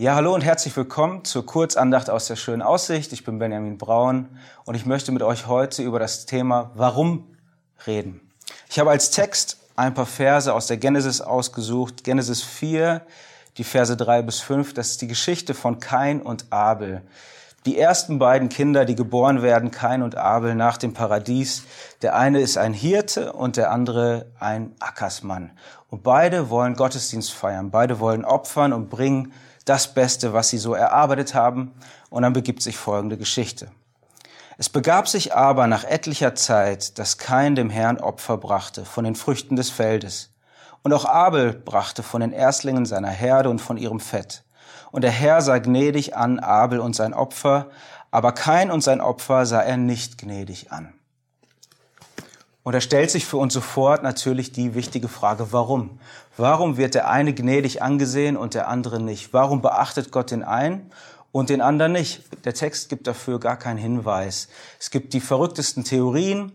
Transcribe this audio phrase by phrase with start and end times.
[0.00, 3.12] Ja, hallo und herzlich willkommen zur Kurzandacht aus der schönen Aussicht.
[3.12, 4.28] Ich bin Benjamin Braun
[4.64, 7.36] und ich möchte mit euch heute über das Thema Warum
[7.84, 8.20] reden.
[8.70, 12.04] Ich habe als Text ein paar Verse aus der Genesis ausgesucht.
[12.04, 13.04] Genesis 4,
[13.56, 14.72] die Verse 3 bis 5.
[14.72, 17.02] Das ist die Geschichte von Kain und Abel.
[17.68, 21.64] Die ersten beiden Kinder, die geboren werden, Kain und Abel, nach dem Paradies.
[22.00, 25.50] Der eine ist ein Hirte und der andere ein Ackersmann.
[25.90, 27.70] Und beide wollen Gottesdienst feiern.
[27.70, 29.34] Beide wollen opfern und bringen
[29.66, 31.74] das Beste, was sie so erarbeitet haben.
[32.08, 33.70] Und dann begibt sich folgende Geschichte.
[34.56, 39.14] Es begab sich aber nach etlicher Zeit, dass Kain dem Herrn Opfer brachte von den
[39.14, 40.30] Früchten des Feldes.
[40.82, 44.42] Und auch Abel brachte von den Erstlingen seiner Herde und von ihrem Fett.
[44.90, 47.66] Und der Herr sah gnädig an Abel und sein Opfer,
[48.10, 50.94] aber Kain und sein Opfer sah er nicht gnädig an.
[52.62, 55.98] Und da stellt sich für uns sofort natürlich die wichtige Frage, warum?
[56.36, 59.32] Warum wird der eine gnädig angesehen und der andere nicht?
[59.32, 60.90] Warum beachtet Gott den einen
[61.32, 62.24] und den anderen nicht?
[62.44, 64.48] Der Text gibt dafür gar keinen Hinweis.
[64.78, 66.52] Es gibt die verrücktesten Theorien,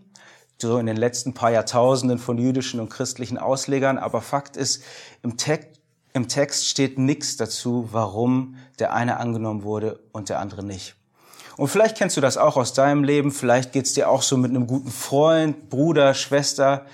[0.58, 4.84] so in den letzten paar Jahrtausenden von jüdischen und christlichen Auslegern, aber Fakt ist,
[5.22, 5.80] im Text,
[6.14, 10.94] im Text steht nichts dazu, warum der eine angenommen wurde und der andere nicht.
[11.56, 14.50] Und vielleicht kennst du das auch aus deinem Leben, vielleicht geht's dir auch so mit
[14.50, 16.86] einem guten Freund, Bruder, Schwester.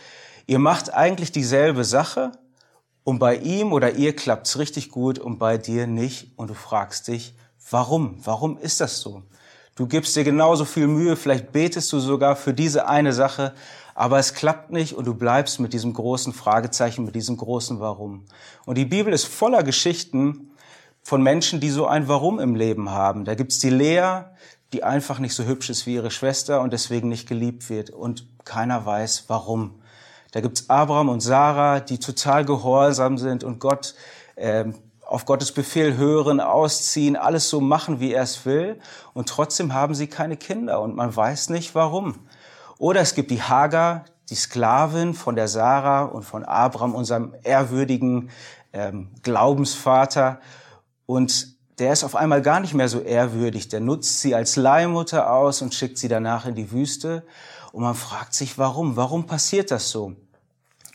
[0.47, 2.33] Ihr macht eigentlich dieselbe Sache
[3.05, 7.09] und bei ihm oder ihr klappt's richtig gut und bei dir nicht und du fragst
[7.09, 7.35] dich,
[7.71, 8.19] warum?
[8.25, 9.23] Warum ist das so?
[9.77, 13.55] Du gibst dir genauso viel Mühe, vielleicht betest du sogar für diese eine Sache,
[14.01, 18.25] aber es klappt nicht und du bleibst mit diesem großen Fragezeichen, mit diesem großen Warum.
[18.65, 20.53] Und die Bibel ist voller Geschichten,
[21.03, 23.27] von Menschen, die so ein Warum im Leben haben.
[23.27, 24.23] Da gibt's die Lea,
[24.73, 28.27] die einfach nicht so hübsch ist wie ihre Schwester und deswegen nicht geliebt wird und
[28.47, 29.83] keiner weiß warum.
[30.33, 33.95] Da gibt's Abraham und Sarah, die total gehorsam sind und Gott
[34.37, 34.65] äh,
[35.05, 38.81] auf Gottes Befehl hören, ausziehen, alles so machen, wie er es will
[39.13, 42.15] und trotzdem haben sie keine Kinder und man weiß nicht warum.
[42.81, 48.31] Oder es gibt die Hagar, die Sklavin von der Sarah und von Abraham, unserem ehrwürdigen
[48.73, 50.41] ähm, Glaubensvater
[51.05, 53.69] und der ist auf einmal gar nicht mehr so ehrwürdig.
[53.69, 57.23] Der nutzt sie als Leihmutter aus und schickt sie danach in die Wüste.
[57.73, 58.97] Und man fragt sich, warum?
[58.97, 60.15] Warum passiert das so?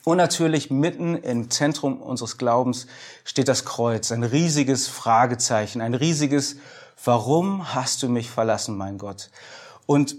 [0.03, 2.87] Und natürlich mitten im Zentrum unseres Glaubens
[3.23, 6.57] steht das Kreuz, ein riesiges Fragezeichen, ein riesiges
[7.03, 9.29] Warum hast du mich verlassen, mein Gott?
[9.85, 10.15] Und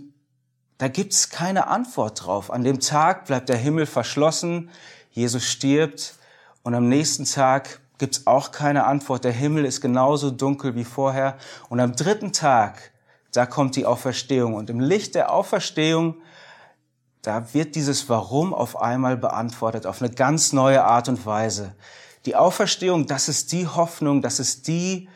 [0.78, 2.50] da gibt's keine Antwort drauf.
[2.50, 4.70] An dem Tag bleibt der Himmel verschlossen,
[5.10, 6.14] Jesus stirbt
[6.62, 9.24] und am nächsten Tag gibt's auch keine Antwort.
[9.24, 11.38] Der Himmel ist genauso dunkel wie vorher.
[11.68, 12.92] Und am dritten Tag,
[13.32, 14.54] da kommt die Auferstehung.
[14.54, 16.16] Und im Licht der Auferstehung,
[17.22, 21.74] da wird dieses Warum auf einmal beantwortet, auf eine ganz neue Art und Weise.
[22.26, 25.08] Die Auferstehung, das ist die Hoffnung, das ist die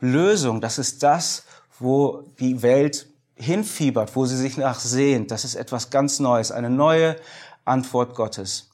[0.00, 1.44] Lösung, das ist das,
[1.78, 5.30] wo die Welt hinfiebert, wo sie sich nach sehnt.
[5.30, 7.16] Das ist etwas ganz Neues, eine neue
[7.64, 8.70] Antwort Gottes.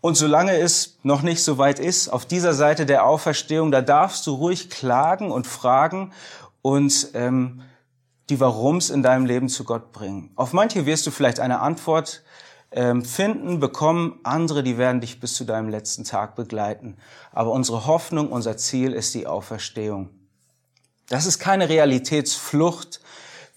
[0.00, 4.26] Und solange es noch nicht so weit ist, auf dieser Seite der Auferstehung, da darfst
[4.26, 6.12] du ruhig klagen und fragen
[6.60, 7.62] und ähm,
[8.28, 10.30] die Warums in deinem Leben zu Gott bringen.
[10.36, 12.22] Auf manche wirst du vielleicht eine Antwort
[12.70, 16.96] ähm, finden, bekommen, andere, die werden dich bis zu deinem letzten Tag begleiten.
[17.32, 20.10] Aber unsere Hoffnung, unser Ziel ist die Auferstehung.
[21.08, 23.00] Das ist keine Realitätsflucht,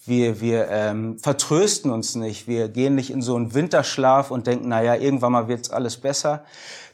[0.08, 4.70] wir, wir ähm, vertrösten uns nicht, wir gehen nicht in so einen Winterschlaf und denken,
[4.70, 6.44] na ja, irgendwann mal wird's alles besser.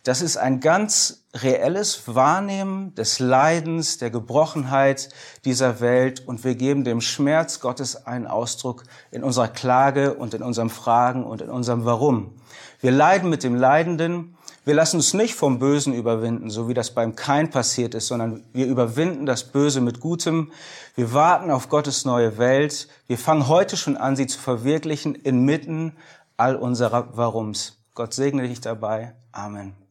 [0.03, 5.09] Das ist ein ganz reelles Wahrnehmen des Leidens, der Gebrochenheit
[5.45, 10.43] dieser Welt und wir geben dem Schmerz Gottes einen Ausdruck in unserer Klage und in
[10.43, 12.35] unserem Fragen und in unserem Warum.
[12.81, 14.35] Wir leiden mit dem Leidenden
[14.65, 18.43] wir lassen uns nicht vom Bösen überwinden, so wie das beim Kain passiert ist, sondern
[18.53, 20.51] wir überwinden das Böse mit Gutem.
[20.95, 22.87] Wir warten auf Gottes neue Welt.
[23.07, 25.93] Wir fangen heute schon an, sie zu verwirklichen inmitten
[26.37, 27.77] all unserer Warums.
[27.93, 29.13] Gott segne dich dabei.
[29.31, 29.82] Amen.